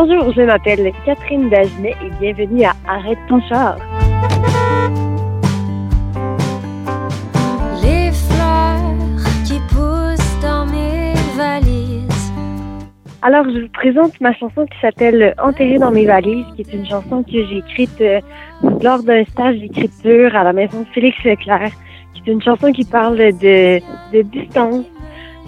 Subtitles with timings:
[0.00, 3.76] bonjour, je m'appelle Catherine Dagenet et bienvenue à Arrête ton char.
[7.82, 8.94] Les fleurs
[9.44, 12.32] qui poussent dans mes valises.
[13.22, 16.86] Alors, je vous présente ma chanson qui s'appelle Enterré dans mes valises, qui est une
[16.86, 18.20] chanson que j'ai écrite euh,
[18.80, 21.72] lors d'un stage d'écriture à la maison de Félix Leclerc,
[22.14, 23.80] qui est une chanson qui parle de,
[24.12, 24.84] de distance,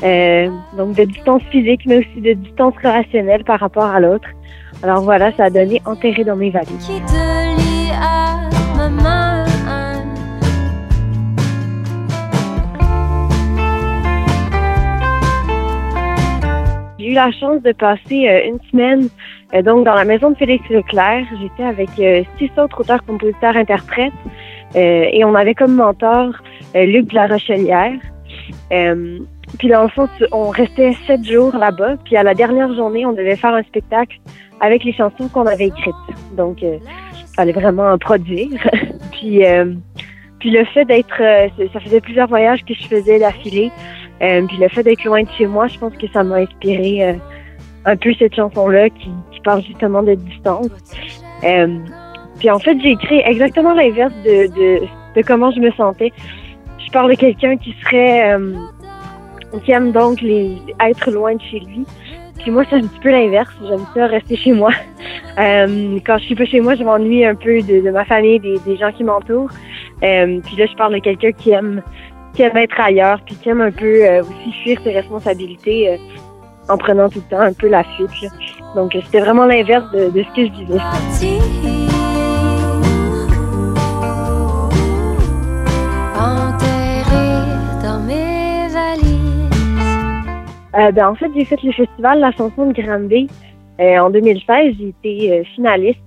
[0.02, 4.26] euh, donc de distance physique, mais aussi de distance relationnelle par rapport à l'autre.
[4.82, 6.90] Alors voilà, ça a donné Enterré dans mes valises.
[16.98, 19.08] J'ai eu la chance de passer euh, une semaine
[19.52, 21.26] euh, donc dans la maison de Félix Leclerc.
[21.42, 24.12] J'étais avec euh, six autres auteurs, compositeurs, interprètes
[24.76, 26.32] et on avait comme mentor
[26.76, 27.98] Luc de la Rochelière.
[29.58, 31.96] Puis dans le fond, on restait sept jours là-bas.
[32.04, 34.20] Puis à la dernière journée, on devait faire un spectacle
[34.60, 35.94] avec les chansons qu'on avait écrites.
[36.36, 36.78] Donc, euh,
[37.34, 38.50] fallait vraiment en produire.
[39.12, 39.74] puis, euh,
[40.38, 43.70] puis le fait d'être, euh, ça faisait plusieurs voyages que je faisais d'affilée.
[44.22, 47.04] Euh, puis le fait d'être loin de chez moi, je pense que ça m'a inspiré
[47.04, 47.14] euh,
[47.86, 50.68] un peu cette chanson-là qui, qui parle justement de distance.
[51.44, 51.78] Euh,
[52.38, 56.12] puis en fait, j'ai écrit exactement l'inverse de, de, de comment je me sentais.
[56.86, 58.36] Je parle de quelqu'un qui serait
[59.64, 61.84] qui aime donc les être loin de chez lui.
[62.42, 63.50] Puis moi, c'est un petit peu l'inverse.
[63.66, 64.70] J'aime ça rester chez moi.
[65.38, 68.76] Euh, quand je suis pas chez moi, je m'ennuie un peu de, ma famille, des,
[68.76, 69.48] gens qui m'entourent.
[70.02, 71.82] Euh, puis là, je parle de quelqu'un qui aime
[72.34, 75.98] qui aime être ailleurs, puis qui aime un peu euh, aussi fuir ses responsabilités
[76.68, 78.10] en prenant tout le temps un peu la fuite.
[78.74, 81.99] Donc, c'était vraiment l'inverse de, ce que je vivais.
[90.78, 93.28] Euh, ben, en fait, j'ai fait le festival La chanson de Granby
[93.80, 94.74] euh, en 2016.
[94.78, 96.00] J'ai été euh, finaliste.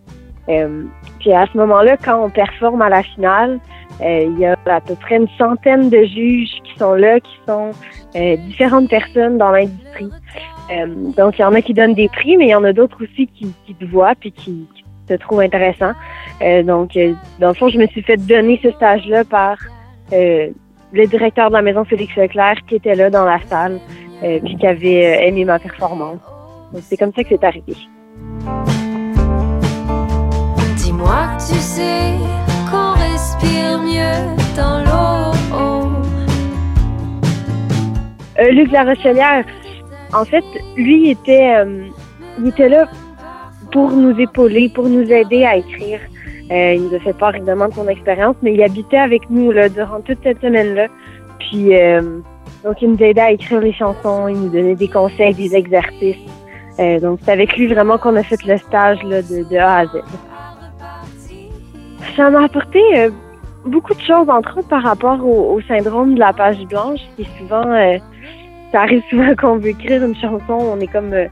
[0.49, 0.83] Euh,
[1.19, 3.59] puis à ce moment-là, quand on performe à la finale,
[4.01, 7.71] il y a à peu près une centaine de juges qui sont là, qui sont
[8.49, 10.09] différentes personnes dans l'industrie.
[11.15, 13.01] Donc, il y en a qui donnent des prix, mais il y en a d'autres
[13.01, 15.91] aussi qui, qui te voient puis qui, qui te trouvent intéressant.
[16.65, 16.97] Donc,
[17.39, 19.57] dans le fond, je me suis fait donner ce stage-là par
[20.13, 20.49] euh,
[20.91, 23.79] le directeur de la maison Félix Leclerc qui était là dans la salle
[24.23, 26.19] euh, puis qui avait euh, aimé ma performance.
[26.71, 27.75] Donc, C'est comme ça que c'est arrivé.
[30.77, 32.13] Dis-moi que tu sais
[32.69, 35.13] qu'on respire mieux dans l'eau.
[38.39, 39.45] Euh, Luc La Rochelière,
[40.11, 40.43] en fait,
[40.75, 41.87] lui il était, euh,
[42.39, 42.87] il était là
[43.71, 45.99] pour nous épauler, pour nous aider à écrire.
[46.51, 49.51] Euh, il nous a fait part évidemment de son expérience, mais il habitait avec nous
[49.51, 50.87] là, durant toute cette semaine-là.
[51.39, 52.19] Puis euh,
[52.63, 56.17] donc il nous aidait à écrire les chansons, il nous donnait des conseils, des exercices.
[56.79, 59.79] Euh, donc c'est avec lui vraiment qu'on a fait le stage là, de, de A
[59.79, 60.01] à Z.
[62.15, 63.09] Ça m'a apporté euh,
[63.65, 67.27] beaucoup de choses, entre autres par rapport au, au syndrome de la page blanche, qui
[67.37, 67.97] souvent euh,
[68.71, 71.27] ça arrive souvent qu'on veut écrire une chanson, on est comme euh,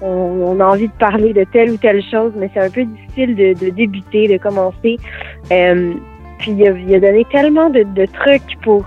[0.00, 2.84] on, on a envie de parler de telle ou telle chose, mais c'est un peu
[2.84, 4.98] difficile de, de débuter, de commencer.
[5.52, 5.94] Euh,
[6.38, 8.84] puis il a, il a donné tellement de, de trucs pour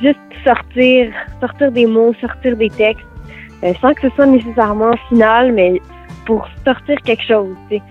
[0.00, 3.06] juste sortir, sortir des mots, sortir des textes,
[3.62, 5.80] euh, sans que ce soit nécessairement final, mais
[6.26, 7.56] pour sortir quelque chose.
[7.68, 7.82] tu sais.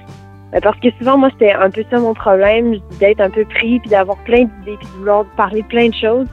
[0.56, 3.80] Euh, Parce que souvent, moi, c'était un peu ça mon problème, d'être un peu pris,
[3.80, 6.28] puis d'avoir plein d'idées, puis de vouloir parler plein de choses,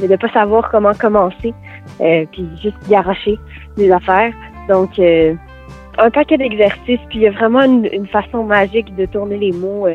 [0.00, 1.52] mais de pas savoir comment commencer,
[2.00, 3.38] euh, puis juste d'y arracher
[3.76, 4.32] des affaires.
[4.68, 9.52] Donc, un paquet d'exercices, puis il y a vraiment une, façon magique de tourner les
[9.52, 9.86] mots.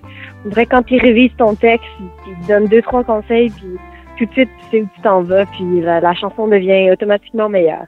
[0.46, 3.78] On dirait quand tu révises ton texte, il te donne deux, trois conseils, puis
[4.22, 7.50] tout de suite, tu sais où tu t'en vas, puis la, la chanson devient automatiquement
[7.50, 7.88] meilleure.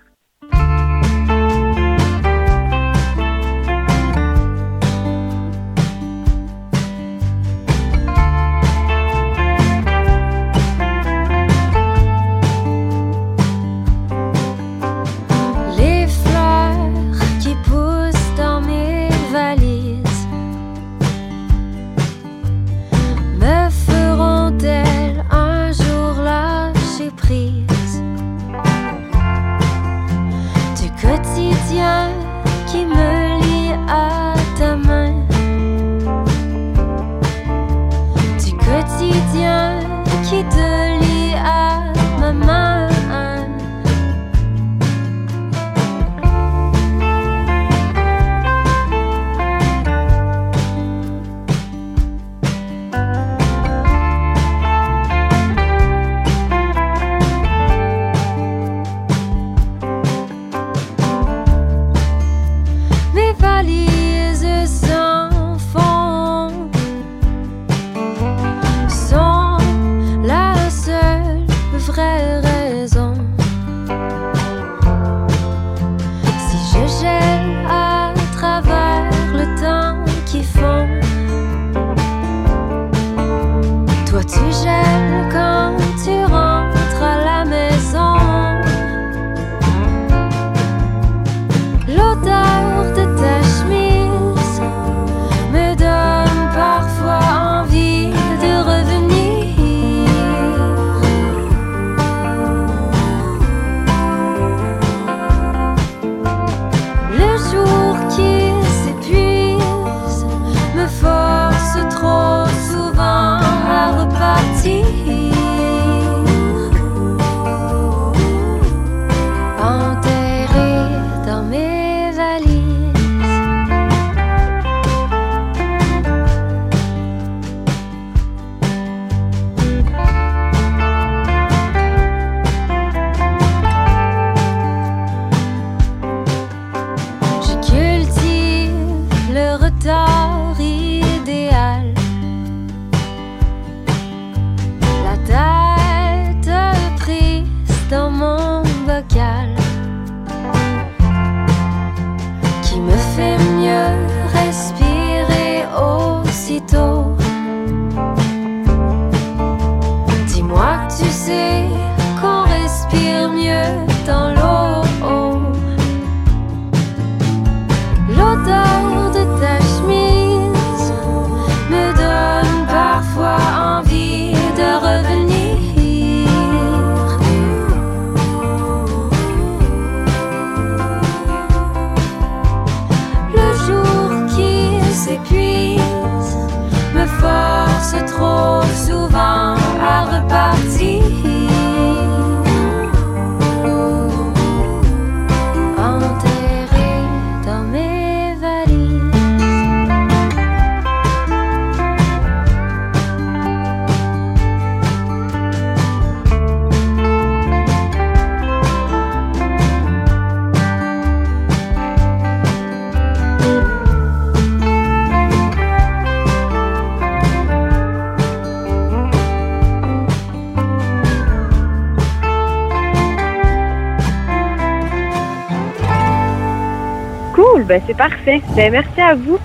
[227.74, 228.40] Ben c'est parfait.
[228.56, 229.40] Ben merci à vous.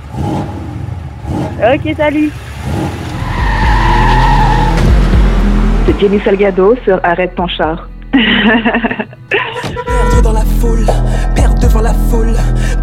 [1.63, 2.31] Ok, salut.
[5.87, 7.89] C'est Jenny Salgado sur Arrête ton char.
[8.13, 10.85] Perdre dans la foule,
[11.35, 12.35] perdre devant la foule,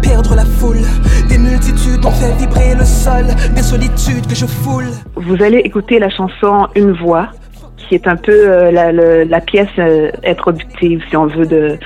[0.02, 0.80] perdre la foule.
[1.28, 4.86] Des multitudes ont fait vibrer le sol, des solitudes que je foule.
[5.14, 7.28] Vous allez écouter la chanson Une voix,
[7.76, 11.78] qui est un peu euh, la, le- la pièce euh, introductive, si on veut, de,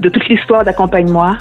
[0.00, 1.36] de toute l'histoire d'Accompagne-moi.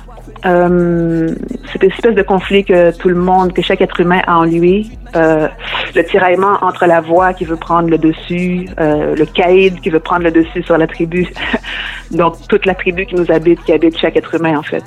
[0.45, 1.30] Euh,
[1.72, 4.92] cette espèce de conflit que tout le monde, que chaque être humain a en lui,
[5.16, 5.48] euh,
[5.95, 10.00] le tiraillement entre la voix qui veut prendre le dessus, euh, le caïd qui veut
[10.00, 11.28] prendre le dessus sur la tribu,
[12.12, 14.84] donc toute la tribu qui nous habite, qui habite chaque être humain en fait.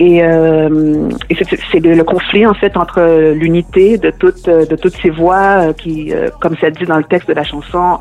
[0.00, 5.10] Et, euh, et c'est- le, conflit en fait entre l'unité de toutes de toutes ces
[5.10, 7.98] voix euh, qui, euh, comme ça dit dans le texte de la chanson,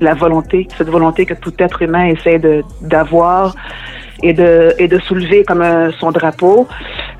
[0.00, 2.40] la volonté, cette volonté que tout être humain essaie
[2.80, 3.54] d'avoir
[4.22, 6.66] et de et de soulever comme euh, son drapeau.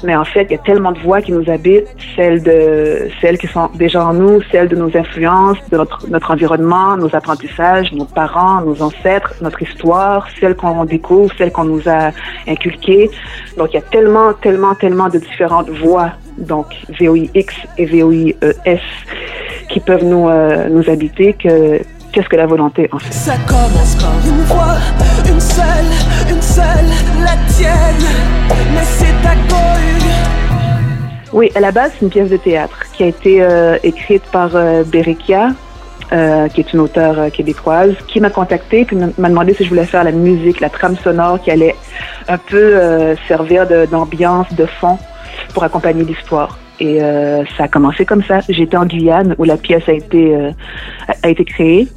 [0.03, 3.39] Mais en fait, il y a tellement de voix qui nous habitent, celles de celles
[3.39, 7.93] qui sont déjà en nous, celles de nos influences, de notre notre environnement, nos apprentissages,
[7.93, 12.11] nos parents, nos ancêtres, notre histoire, celles qu'on découvre, celles qu'on nous a
[12.49, 13.11] inculquées.
[13.57, 16.67] Donc il y a tellement tellement tellement de différentes voix, donc
[16.99, 18.81] VOIX et VOIES
[19.69, 21.81] qui peuvent nous euh, nous habiter que
[22.13, 23.13] qu'est-ce que la volonté en fait.
[23.13, 24.77] Ça commence par une voix,
[25.29, 25.91] une seule,
[26.35, 26.65] une seule,
[27.21, 28.07] la tienne.
[28.75, 30.11] Mais c'est ta cohue.
[31.33, 34.51] Oui, à la base, c'est une pièce de théâtre qui a été euh, écrite par
[34.57, 35.51] euh, Berekia,
[36.13, 39.63] euh, qui est une auteure euh, québécoise, qui m'a contactée puis m'a m'a demandé si
[39.65, 41.77] je voulais faire la musique, la trame sonore qui allait
[42.29, 44.99] un peu servir de- d'ambiance, de, fond
[45.55, 46.59] pour accompagner l'histoire.
[46.81, 48.41] Et euh, ça a commencé comme ça.
[48.49, 50.51] J'étais en Guyane où la pièce a été euh,
[51.23, 51.89] a- été créée.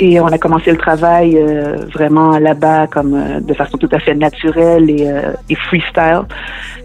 [0.00, 4.14] Et on a commencé le travail euh, vraiment là-bas comme de façon tout à fait
[4.14, 5.08] naturelle et,
[5.50, 6.22] et freestyle.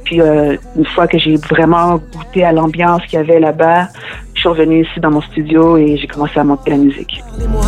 [0.04, 3.90] Puis une fois que j'ai vraiment goûté à l'ambiance qu'il y avait là-bas,
[4.34, 7.22] je suis revenue ici dans mon studio et j'ai commencé à monter la musique.
[7.30, 7.62] Parlez-moi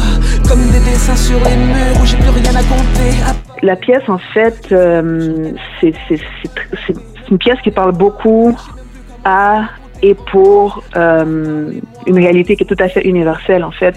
[0.49, 3.11] comme des dessins sur les murs où j'ai plus rien à compter.
[3.27, 4.73] À La pièce, en fait,
[5.79, 5.93] c'est
[7.29, 8.55] une pièce qui parle beaucoup
[9.25, 9.63] à
[10.01, 11.71] et pour euh,
[12.05, 13.95] une réalité qui est tout à fait universelle, en fait.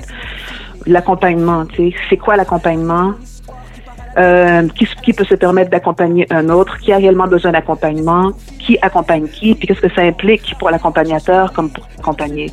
[0.86, 1.64] L'accompagnement.
[2.08, 3.12] C'est quoi l'accompagnement?
[4.16, 6.78] Euh, qui, qui peut se permettre d'accompagner un autre?
[6.78, 8.32] Qui a réellement besoin d'accompagnement?
[8.58, 9.54] Qui accompagne qui?
[9.54, 12.50] Puis qu'est-ce que ça implique pour l'accompagnateur comme pour accompagner?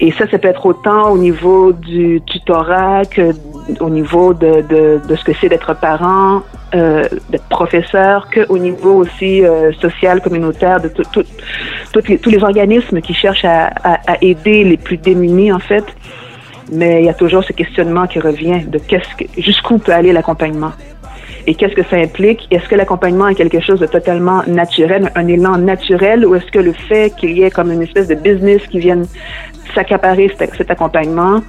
[0.00, 3.32] Et ça, ça peut être autant au niveau du tutorat que
[3.80, 6.42] au niveau de, de, de ce que c'est d'être parent,
[6.74, 11.22] euh, d'être professeur, qu'au niveau aussi euh, social, communautaire, de tout- tout-
[12.22, 15.84] tous les organismes qui cherchent à, à, à aider les plus démunis, en fait.
[16.72, 20.12] Mais il y a toujours ce questionnement qui revient de qu'est-ce que, jusqu'où peut aller
[20.12, 20.72] l'accompagnement?
[21.46, 22.48] Et qu'est-ce que ça implique?
[22.50, 26.58] Est-ce que l'accompagnement est quelque chose de totalement naturel, un élan naturel, ou est-ce que
[26.58, 29.04] le fait qu'il y ait comme une espèce de business qui vienne
[29.74, 31.42] s'accaparer cet, accompagnement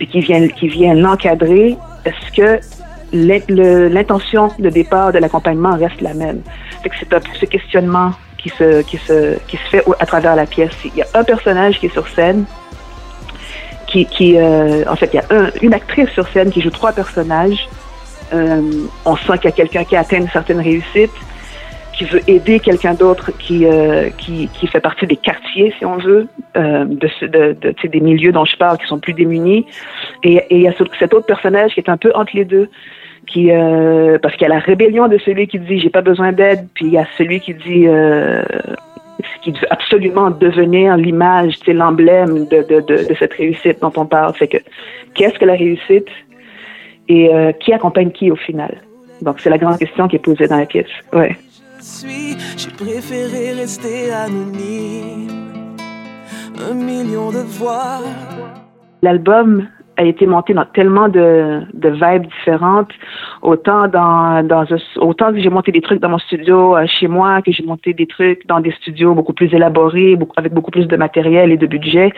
[0.00, 2.58] et qui vient, qui vient l'encadrer, est-ce que
[3.12, 6.40] l'intention de départ de l'accompagnement reste la même?
[6.82, 6.90] C'est
[7.40, 10.72] ce questionnement qui se, qui se, qui se fait à travers la pièce.
[10.84, 12.44] Il y a un personnage qui est sur scène,
[13.86, 16.70] qui, qui euh, en fait, il y a un- une actrice sur scène qui joue
[16.70, 17.68] trois personnages.
[18.32, 18.62] Euh,
[19.04, 21.10] on sent qu'il y a quelqu'un qui a atteint une certaine réussite,
[21.94, 25.96] qui veut aider quelqu'un d'autre qui, euh, qui, qui fait partie des quartiers, si on
[25.98, 29.66] veut, euh, de, de, de, des milieux dont je parle qui sont plus démunis.
[30.22, 32.68] Et, il y a ce- cet autre personnage qui est un peu entre les deux,
[33.26, 36.32] qui euh, parce qu'il y a la rébellion de celui qui dit j'ai pas besoin
[36.32, 38.42] d'aide, puis il y a celui qui dit euh,
[39.42, 44.06] qui veut absolument devenir l'image, c'est l'emblème de, de, de, de cette réussite dont on
[44.06, 44.34] parle.
[44.34, 44.58] Fait que
[45.14, 46.08] qu'est-ce que la réussite?
[47.08, 48.80] Et euh, qui accompagne qui au final?
[49.20, 50.86] Donc c'est la grande question qui est posée dans la pièce.
[51.12, 51.36] Ouais.
[51.82, 55.74] J'ai préféré rester anonyme.
[56.70, 57.98] Un million de voix.
[59.02, 62.92] L'album a été monté dans tellement de, vibes différentes,
[63.42, 67.92] autant que j'ai monté des trucs dans mon studio euh, chez moi, que j'ai monté
[67.92, 71.66] des trucs dans des studios beaucoup plus élaborés, avec beaucoup plus de matériel et de
[71.66, 72.12] budget,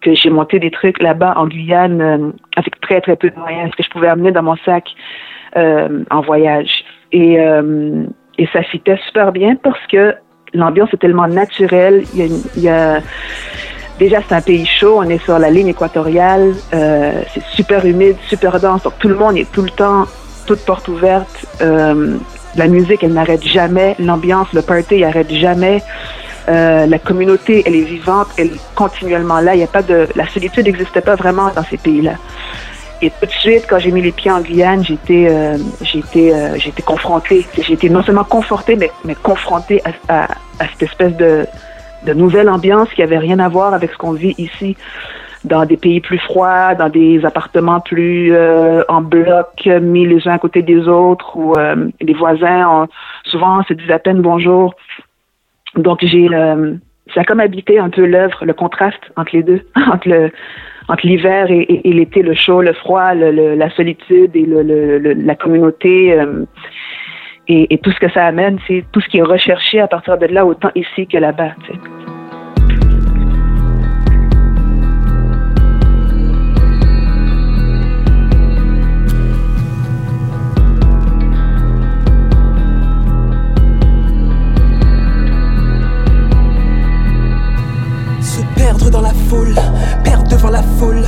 [0.00, 3.70] que j'ai monté des trucs là-bas en Guyane euh, avec très très peu de moyens,
[3.70, 4.88] ce que je pouvais amener dans mon sac
[5.56, 6.84] euh, en voyage.
[7.12, 7.38] Et,
[8.38, 10.14] et ça fitait super bien parce que
[10.52, 12.04] l'ambiance est tellement naturelle.
[12.14, 12.26] Il y a,
[12.56, 13.00] il y a
[13.98, 18.16] Déjà, c'est un pays chaud, on est sur la ligne équatoriale, euh, c'est super humide,
[18.28, 20.06] super dense, donc tout le monde est tout le temps,
[20.46, 21.46] toute porte ouverte.
[21.60, 22.16] Euh,
[22.56, 25.80] la musique, elle n'arrête jamais, l'ambiance, le party, il n'arrête jamais.
[26.48, 29.54] Euh, la communauté, elle est vivante, elle est continuellement là.
[29.54, 32.14] Il y a pas de, la solitude n'existait pas vraiment dans ces pays-là.
[33.04, 36.56] Et tout de suite, quand j'ai mis les pieds en Guyane, j'étais, euh, j'étais, euh,
[36.56, 37.44] j'étais confrontée.
[37.60, 40.24] J'étais non seulement confortée, mais, mais confrontée à, à,
[40.58, 41.44] à cette espèce de,
[42.06, 44.74] de nouvelle ambiance qui avait rien à voir avec ce qu'on vit ici
[45.44, 50.32] dans des pays plus froids, dans des appartements plus euh, en bloc, mis les uns
[50.32, 52.88] à côté des autres, où euh, les voisins, ont,
[53.24, 54.74] souvent, se disent à peine bonjour.
[55.76, 56.72] Donc, j'ai, euh,
[57.12, 59.60] ça a comme habité un peu l'œuvre, le contraste entre les deux,
[59.92, 60.30] entre le,
[60.88, 66.12] entre l'hiver et, l'été, le chaud, le froid, la solitude et la communauté.
[66.12, 66.44] Euh,
[67.46, 70.16] et, et, tout ce que ça amène, c'est tout ce qui est recherché à partir
[70.16, 71.52] de là, autant ici que là-bas.
[71.66, 71.93] Tu.
[90.50, 91.02] La foule,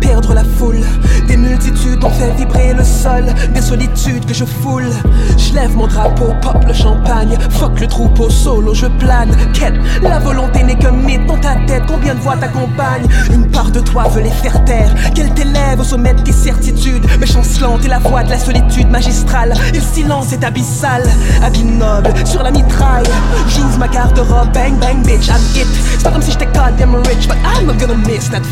[0.00, 0.80] perdre la foule.
[1.28, 4.90] Des multitudes ont fait vibrer le sol, des solitudes que je foule.
[5.36, 9.30] Je lève mon drapeau, pop le champagne, fuck le troupeau, solo, je plane.
[9.52, 11.84] Quête, la volonté n'est qu'un mythe dans ta tête.
[11.86, 13.08] Combien de voix t'accompagnent?
[13.32, 17.06] Une part de toi veut les faire taire, qu'elle t'élève au sommet de tes certitudes.
[17.20, 19.54] Mais chancelante et la voix de la solitude magistrale.
[19.72, 21.02] Et le silence est abyssal,
[21.42, 23.06] habit noble sur la mitraille.
[23.48, 25.66] J'ouvre ma garde-robe, bang bang bitch, I'm it.
[25.96, 28.42] C'est pas comme si j'étais goddamn rich, but I'm not gonna miss that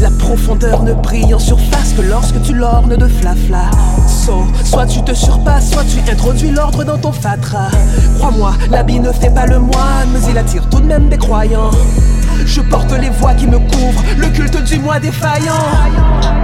[0.00, 3.70] La profondeur ne brille en surface que lorsque tu l'ornes de flafla.
[4.08, 7.70] So, soit tu te surpasses, soit tu introduis l'ordre dans ton fatras.
[8.18, 11.70] Crois-moi, l'habit ne fait pas le moine, mais il attire tout de même des croyants.
[12.46, 15.52] Je porte les voix qui me couvrent, le culte du moi défaillant.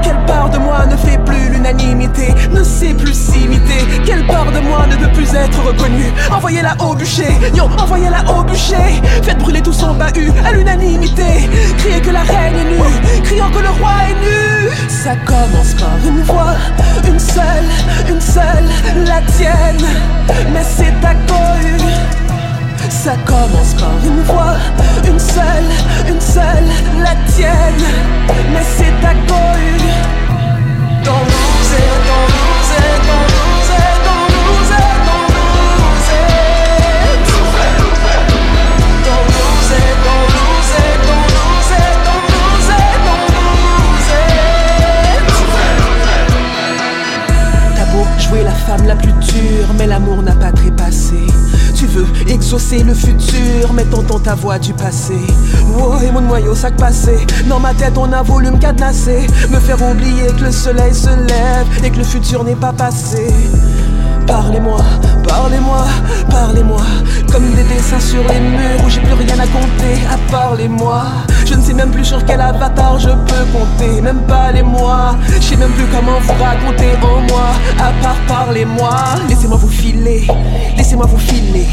[0.02, 4.60] Quelle part de moi ne fait plus l'unanimité, ne sait plus s'imiter Quelle part de
[4.60, 6.12] moi ne peut plus être reconnue?
[6.30, 9.00] Envoyez-la au bûcher, yo, envoyez-la au bûcher.
[9.22, 11.48] Faites brûler tout son bahut à l'unanimité.
[11.78, 14.70] Criez que la reine est nue, criant que le roi est nu.
[14.88, 16.56] Ça commence par une voix,
[17.06, 17.68] une seule,
[18.08, 18.68] une seule,
[19.06, 19.86] la tienne.
[20.52, 21.80] Mais c'est ta cohue.
[22.88, 24.56] Ça commence par une voix,
[25.04, 25.70] une seule,
[26.08, 27.84] une seule, la tienne.
[28.52, 29.76] Mais c'est ta cohue.
[31.04, 31.46] Dans nous
[32.08, 33.45] nous
[48.28, 51.26] jouer la femme la plus dure, mais l'amour n'a pas trépassé.
[51.74, 55.18] Tu veux exaucer le futur, mais t'entends ta voix du passé.
[55.74, 57.26] Wow, et mon noyau sac passé.
[57.48, 59.26] Dans ma tête, on a voulu me cadenasser.
[59.50, 63.28] Me faire oublier que le soleil se lève et que le futur n'est pas passé.
[64.26, 64.80] Parlez-moi,
[65.26, 65.84] parlez-moi,
[66.30, 66.82] parlez-moi.
[67.30, 71.04] Comme des dessins sur les murs où j'ai plus rien à compter À parlez-moi
[71.44, 75.16] Je ne sais même plus sur quel avatar je peux compter Même pas les mois.
[75.34, 78.90] Je sais même plus comment vous raconter en moi À part parlez-moi.
[79.28, 80.26] Laissez-moi vous filer
[80.78, 81.66] Laissez-moi vous filer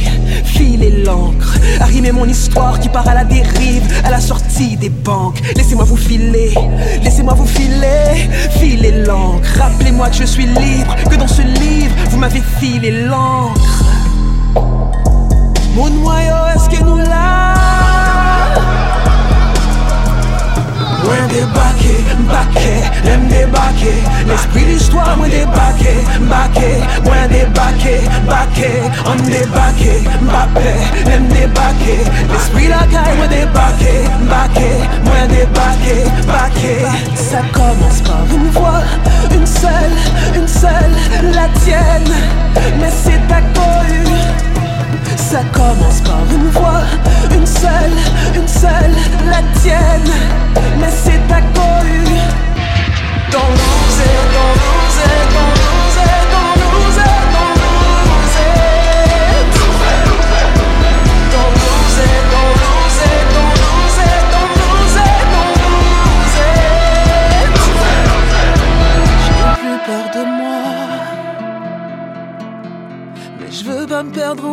[0.43, 1.57] Filer l'encre.
[1.79, 5.39] Arrimer mon histoire qui part à la dérive À la sortie des banques.
[5.55, 6.53] Laissez-moi vous filer
[7.03, 8.29] Laissez-moi vous filer
[8.59, 9.47] Filer l'encre.
[9.59, 13.83] Rappelez-moi que je suis libre Que dans ce livre vous m'avez les et l'encre.
[15.75, 17.53] Mon noyau, est-ce que nous l'a?
[21.05, 22.82] When they back.
[24.93, 28.69] D'histoire, moi débarqué, baqué Moi débarqué, baqué,
[29.07, 30.69] on débarqué, Mbappé,
[31.07, 31.97] l'aime débarquer
[32.31, 34.69] L'esprit la caille, moi débarqué, baqué
[35.03, 36.85] Moi débarqué, baqué
[37.15, 38.83] Ça commence par une voix,
[39.31, 39.95] une seule,
[40.35, 42.13] une seule, la tienne
[42.79, 44.03] Mais c'est ta cohue
[45.17, 46.83] ça commence par une voix,
[47.35, 47.91] une seule,
[48.35, 48.93] une seule,
[49.25, 50.11] la tienne.
[50.79, 52.52] Mais c'est ta cohue.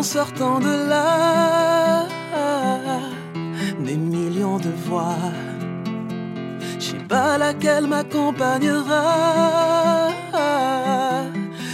[0.00, 2.06] En sortant de là.
[3.84, 5.16] Des millions de voix.
[7.10, 10.10] Pas laquelle m'accompagnera.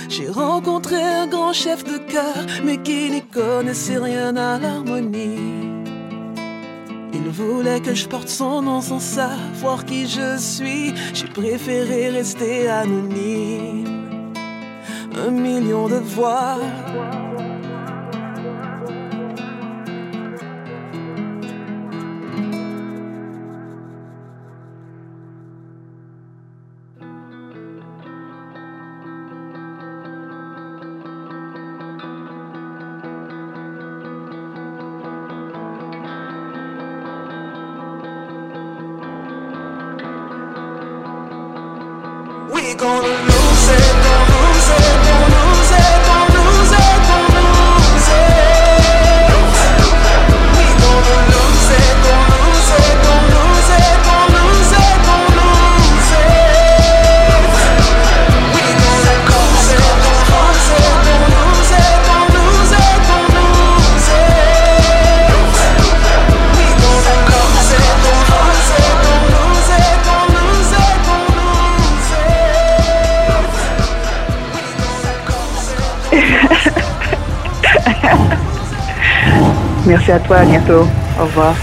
[0.08, 5.84] J'ai rencontré un grand chef de cœur, mais qui n'y connaissait rien à l'harmonie.
[7.12, 10.94] Il voulait que je porte son nom sans savoir qui je suis.
[11.12, 13.96] J'ai préféré rester anonyme
[15.18, 16.58] un million de voix.
[80.08, 80.86] Merci à toi, à bientôt.
[81.18, 81.56] Au revoir.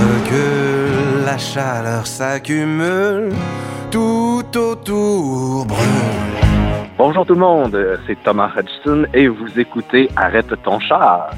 [0.00, 3.30] recule, la chaleur s'accumule,
[3.90, 6.88] tout autour brûle.
[6.96, 11.28] Bonjour tout le monde, c'est Thomas Hudson et vous écoutez Arrête ton char.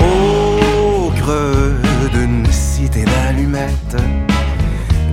[0.00, 1.76] Au creux
[2.12, 4.02] d'une cité d'allumettes,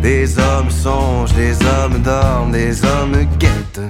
[0.02, 3.82] des hommes songent, des hommes dorment, des hommes guettent.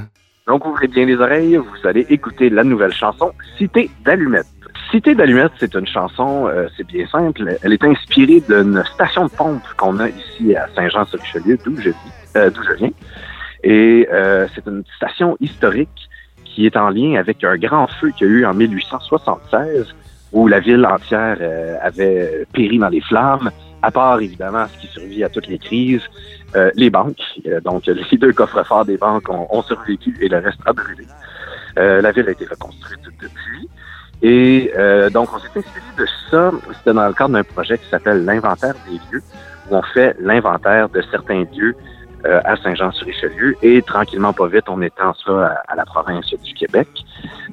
[0.47, 4.45] Donc, ouvrez bien les oreilles, vous allez écouter la nouvelle chanson Cité d'allumettes.
[4.91, 7.57] Cité d'allumettes, c'est une chanson, euh, c'est bien simple.
[7.63, 11.91] Elle est inspirée d'une station de pompe qu'on a ici à Saint-Jean-sur-Richelieu, d'où je,
[12.35, 12.91] euh, je viens.
[13.63, 16.09] Et euh, c'est une station historique
[16.43, 19.95] qui est en lien avec un grand feu qu'il y a eu en 1876,
[20.33, 23.49] où la ville entière euh, avait péri dans les flammes,
[23.81, 26.03] à part évidemment ce qui survit à toutes les crises,
[26.55, 27.17] euh, les banques.
[27.47, 31.07] Euh, donc, les deux coffres-forts des banques ont, survécu et le reste a brûlé.
[31.79, 33.69] Euh, la ville a été reconstruite depuis.
[34.21, 34.71] Et
[35.11, 36.51] donc, on s'est inspiré de ça.
[36.77, 39.21] C'était dans le cadre d'un projet qui s'appelle l'inventaire des lieux,
[39.69, 41.75] où on fait l'inventaire de certains lieux
[42.23, 43.57] à Saint-Jean-sur-Richelieu.
[43.61, 46.87] Et tranquillement, pas vite, on étend ça à, à la province du Québec.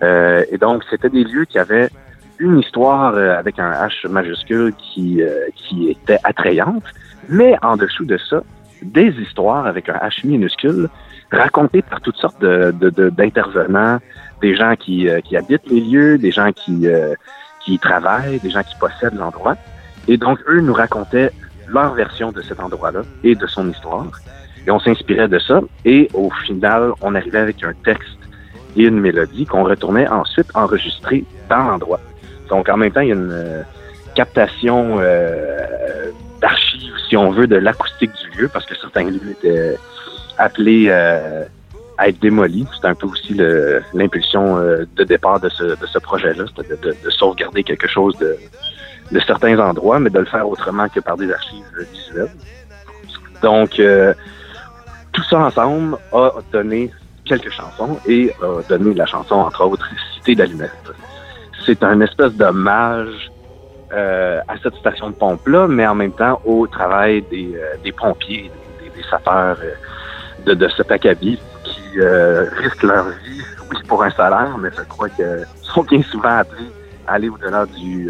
[0.03, 1.89] et donc, c'était des lieux qui avaient
[2.39, 5.23] une histoire avec un H majuscule qui,
[5.57, 6.85] qui était attrayante.
[7.29, 8.43] Mais en dessous de ça,
[8.83, 10.89] des histoires avec un H minuscule
[11.31, 16.19] racontées par toutes sortes d'intervenants, de, de, des gens qui, euh, qui, habitent les lieux,
[16.19, 17.15] des gens qui, euh,
[17.65, 19.57] qui travaillent, des gens qui possèdent l'endroit.
[20.09, 21.31] Et donc, eux nous racontaient
[21.69, 24.07] leur version de cet endroit-là et de son histoire.
[24.67, 25.61] Et on s'inspirait de ça.
[25.85, 28.19] Et au final, on arrivait avec un texte
[28.77, 32.01] et une mélodie qu'on retournait ensuite enregistrer dans l'endroit.
[32.49, 33.63] Donc, en même temps, il y a une euh,
[34.15, 38.11] captation euh, d'archives, si on veut, de l'acoustique
[38.49, 39.77] parce que certains lieux étaient
[40.39, 41.45] appelés euh,
[41.99, 42.67] à être démolis.
[42.75, 43.35] C'était un peu aussi
[43.93, 48.37] l'impulsion euh, de départ de ce, projet-là, c'était de, de, de, sauvegarder quelque chose de,
[49.27, 52.31] certains endroits, mais de le faire autrement que par des archives visuelles.
[53.43, 54.15] Donc, euh,
[55.13, 56.91] tout ça ensemble a donné
[57.25, 60.93] quelques chansons et a donné la chanson, entre autres, Cité d'Allumettes.
[61.67, 63.31] C'est un espèce d'hommage
[63.93, 67.91] euh, à cette station de pompe-là, mais en même temps au travail des, euh, des
[67.91, 68.49] pompiers,
[68.81, 69.75] des, des sapeurs euh,
[70.47, 71.99] de, de cet acabit qui
[72.63, 76.71] risquent leur vie, oui, pour un salaire, mais je crois qu'ils sont bien souvent appelés
[77.09, 78.09] à aller au-delà du,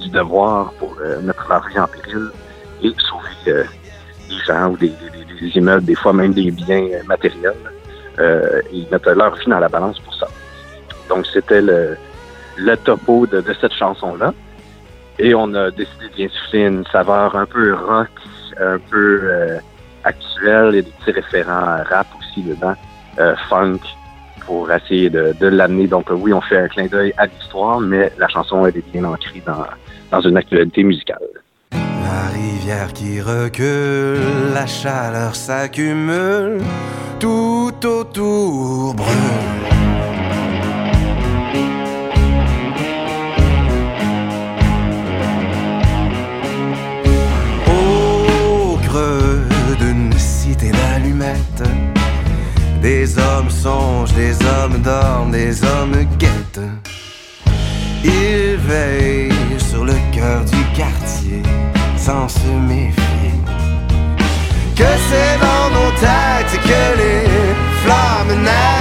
[0.00, 2.30] du devoir pour mettre leur vie en péril
[2.82, 3.66] et sauver
[4.28, 7.52] des gens ou des, des, des, immeubles, des fois même des biens matériels.
[8.72, 10.28] ils mettent leur vie dans la balance pour ça.
[11.10, 11.96] Donc c'était le,
[12.56, 14.32] le topo de, de cette chanson-là.
[15.18, 18.08] Et on a décidé d'y insuffler une saveur un peu rock,
[18.60, 19.58] un peu euh,
[20.02, 22.74] actuelle et des petits référents rap aussi dedans,
[23.18, 23.78] euh, funk,
[24.44, 25.86] pour essayer de, de l'amener.
[25.86, 29.04] Donc oui, on fait un clin d'œil à l'histoire, mais la chanson, elle est bien
[29.04, 29.64] ancrée dans,
[30.10, 31.18] dans une actualité musicale.
[31.72, 36.60] La rivière qui recule, la chaleur s'accumule,
[37.20, 39.93] tout autour brûle.
[55.34, 56.70] Des hommes guettent.
[58.04, 61.42] Ils veillent sur le cœur du quartier
[61.96, 63.34] sans se méfier.
[64.76, 67.26] Que c'est dans nos têtes que les
[67.82, 68.73] flammes naissent.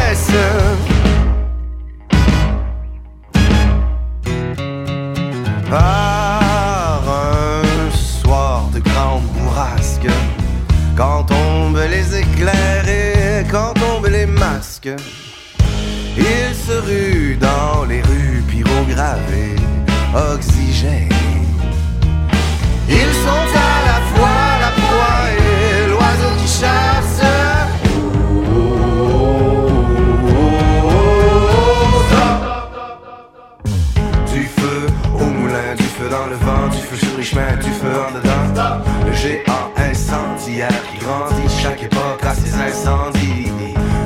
[20.34, 21.10] Oxygènées.
[22.90, 27.22] Ils sont à la fois la proie et l'oiseau qui chasse.
[34.34, 37.72] Du feu au moulin, du feu dans le vent, du feu sur les chemins, du
[37.72, 38.84] feu en dedans.
[39.06, 39.44] Le G
[41.04, 43.52] grandi, chaque époque a ses incendies.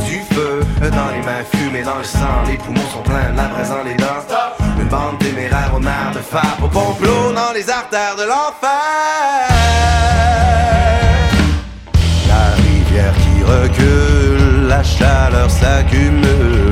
[0.06, 3.84] Du feu dans les mains, fumé dans le sang, les poumons sont pleins, la présent
[3.84, 4.47] les dents.
[4.88, 8.69] Une bande téméraire au art de phare, au complot dans les artères de l'enfer.
[12.30, 16.66] La rivière qui recule, la chaleur s'accumule,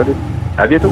[0.00, 0.16] Merci
[0.56, 0.90] à bientôt.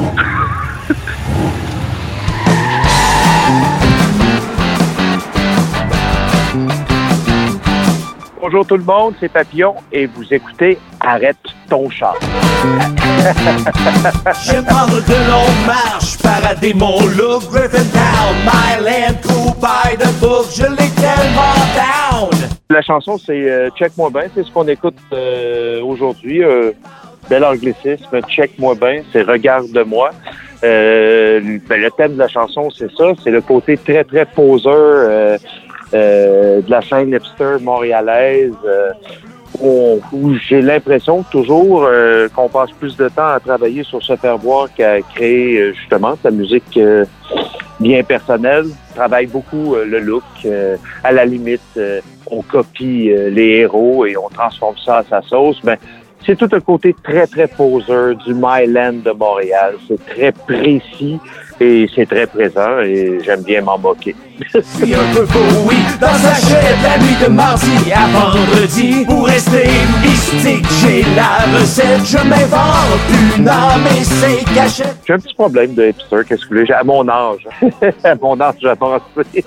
[8.41, 11.37] Bonjour tout le monde, c'est Papillon et vous écoutez Arrête
[11.69, 12.15] ton char.
[12.21, 12.27] Je
[14.63, 20.65] prendre de longues marches, parader mon look, Griffintown, my land, cool by the book, je
[20.65, 22.31] l'ai tellement down.
[22.71, 26.45] La chanson, c'est euh, Check-moi bien, c'est ce qu'on écoute euh, aujourd'hui.
[26.45, 26.73] Euh,
[27.29, 30.11] bel anglicisme, Check-moi bien, c'est Regarde-moi.
[30.65, 34.75] Euh, ben, le thème de la chanson, c'est ça, c'est le côté très, très poseur
[34.75, 35.39] euh,
[35.95, 38.53] euh, de la scène hipster montréalaise.
[38.65, 38.91] euh,
[39.61, 44.15] où, où j'ai l'impression toujours euh, qu'on passe plus de temps à travailler sur se
[44.17, 46.79] faire voir qu'à créer euh, justement de la musique
[47.81, 48.67] bien personnelle.
[48.91, 50.25] On travaille beaucoup le look.
[51.03, 51.81] à la limite,
[52.27, 55.61] on copie les héros et on transforme ça à sa sauce.
[55.63, 55.79] Ben,
[56.25, 59.77] c'est tout un côté très, très poseur du Myland de Montréal.
[59.87, 61.19] C'est très précis
[61.61, 64.15] et c'est très présent et j'aime bien m'en moquer.
[64.55, 65.27] Un peu
[65.67, 69.05] oui, dans sa chaîne la nuit de mardi à vendredi.
[69.05, 69.67] Pour rester
[70.01, 74.97] mystique, j'ai la recette, je m'invente une âme et ses cachettes.
[75.07, 76.73] J'ai un petit problème de hipster, qu'est-ce que vous voulez?
[76.73, 77.49] À mon âge.
[78.05, 79.03] à mon âge avancé.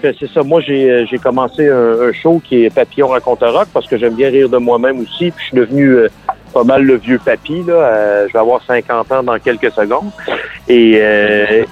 [0.00, 0.44] Ben, c'est ça.
[0.44, 3.98] Moi, j'ai euh, j'ai commencé un, un show qui est Papillon raconte rock parce que
[3.98, 5.32] j'aime bien rire de moi-même aussi.
[5.32, 6.08] Puis je suis devenu euh,
[6.52, 7.62] pas mal le vieux papy.
[7.66, 7.72] Là.
[7.74, 10.10] Euh, je vais avoir 50 ans dans quelques secondes.
[10.68, 11.64] Et, euh,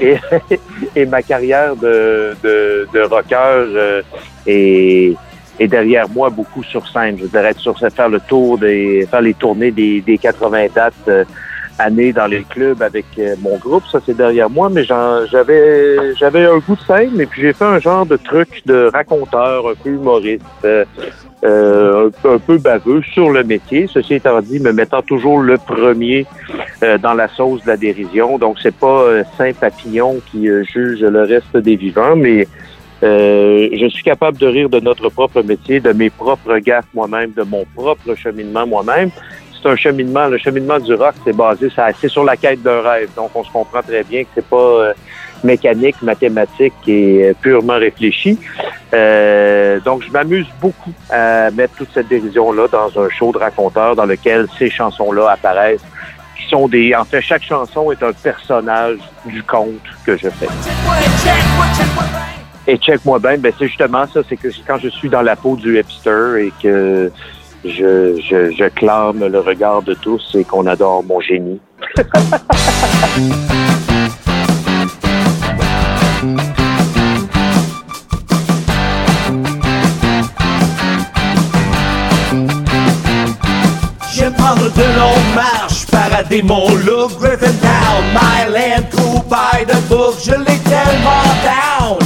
[0.00, 0.16] et,
[0.96, 4.02] et ma carrière de, de, de rocker euh,
[4.46, 5.14] est,
[5.58, 7.16] est derrière moi beaucoup sur scène.
[7.18, 10.94] Je voudrais être sur faire le tour des faire les tournées des, des 80 dates
[11.08, 11.24] euh,
[11.78, 13.84] années dans les clubs avec euh, mon groupe.
[13.90, 17.64] Ça, c'est derrière moi, mais j'avais j'avais un goût de scène et puis j'ai fait
[17.64, 20.84] un genre de truc de raconteur, un peu humoriste, euh,
[21.44, 23.86] euh, un, peu- un peu baveux sur le métier.
[23.92, 26.26] Ceci étant dit, me mettant toujours le premier
[26.82, 28.38] euh, dans la sauce de la dérision.
[28.38, 32.46] Donc, c'est pas euh, Saint Papillon qui juge le reste des vivants, mais
[33.02, 37.32] euh, je suis capable de rire de notre propre métier, de mes propres gaffes moi-même,
[37.32, 39.10] de mon propre cheminement moi-même.
[39.64, 43.08] C'est un cheminement, le cheminement du rock, c'est basé, c'est sur la quête d'un rêve.
[43.16, 44.92] Donc, on se comprend très bien que c'est pas euh,
[45.42, 48.38] mécanique, mathématique et euh, purement réfléchi.
[48.92, 53.96] Euh, donc, je m'amuse beaucoup à mettre toute cette dérision-là dans un show de raconteur
[53.96, 55.84] dans lequel ces chansons-là apparaissent,
[56.36, 60.48] qui sont des, en fait, chaque chanson est un personnage du conte que je fais.
[62.66, 65.56] Et check-moi bien, ben c'est justement ça, c'est que quand je suis dans la peau
[65.56, 67.10] du hipster et que
[67.64, 71.60] je, je, je clame le regard de tous et qu'on adore mon génie.
[84.12, 87.12] Je prendre de longues marches, parader mon look,
[88.12, 91.98] my land, cool by the book, je l'ai tellement down.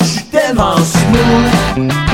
[0.00, 2.07] Je suis tellement smooth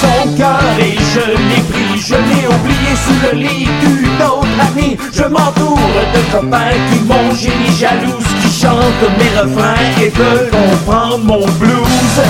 [0.00, 4.96] son cœur et je l'ai pris, je l'ai oublié sous le lit d'une autre amie.
[5.12, 5.78] Je m'entoure
[6.14, 12.20] de copains qui m'ont génie jalouse, qui chantent mes refrains et veulent comprendre mon blues.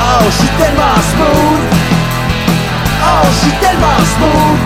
[0.00, 1.64] Oh, je suis tellement smooth.
[3.00, 4.60] Oh, je suis tellement smooth.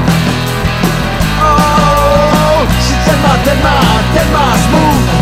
[1.44, 3.82] Oh, je suis tellement, tellement,
[4.14, 5.21] tellement smooth.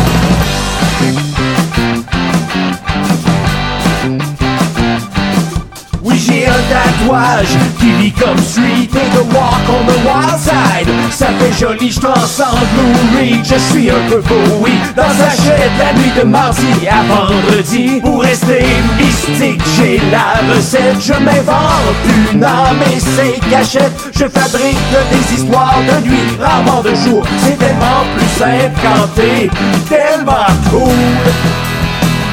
[7.79, 10.87] Qui lit comme suite et the walk on the wild side.
[11.09, 13.43] Ça fait joli, je transcende Lou Reed.
[13.43, 14.21] Je suis un peu
[14.61, 14.71] oui.
[14.95, 17.99] Dans sa chaîne la nuit de mardi à vendredi.
[18.01, 18.65] Pour rester
[18.97, 21.01] mystique, j'ai la recette.
[21.01, 24.09] Je m'invente une âme et ses cachettes.
[24.13, 24.77] Je fabrique
[25.11, 27.23] des histoires de nuit, rarement de jour.
[27.39, 29.49] C'est tellement plus simple quand t'es
[29.89, 30.91] tellement cool.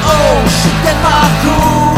[0.05, 1.88] Oh, je suis tellement cool.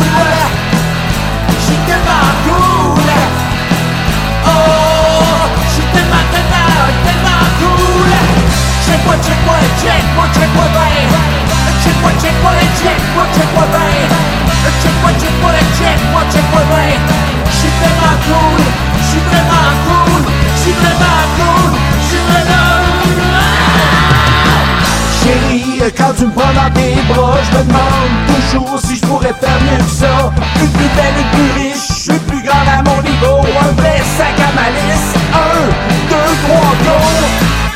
[25.97, 29.59] Quand tu me prends dans tes bras, je me demande toujours si je pourrais faire
[29.61, 30.31] mieux que ça.
[30.59, 33.47] Une plus belle, plus riche, suis plus grande à mon niveau.
[33.61, 35.13] Un vrai sac à malice.
[35.33, 35.67] Un,
[36.09, 37.70] deux, trois, go!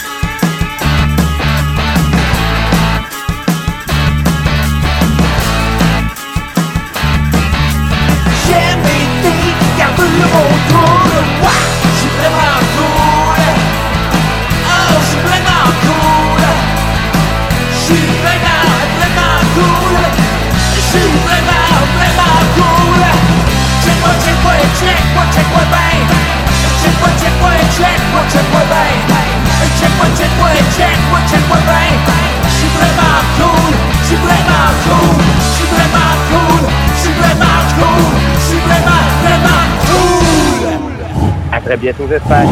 [41.51, 42.47] À très bientôt, j'espère.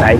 [0.00, 0.18] Bye.